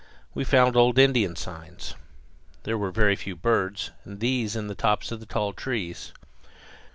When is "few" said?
3.15-3.35